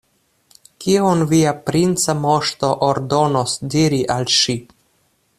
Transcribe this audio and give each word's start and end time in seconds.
Kion 0.83 1.19
via 1.33 1.51
princa 1.67 2.15
moŝto 2.21 2.71
ordonos 2.87 3.53
diri 3.75 4.01
al 4.15 4.27
ŝi? 4.37 4.57